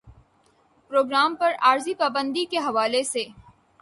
programme 0.91 1.35
پر 1.35 1.53
عارضی 1.61 1.93
پابندی 1.93 2.45
کے 2.45 2.57
حوالے 2.59 3.03
سے 3.03 3.23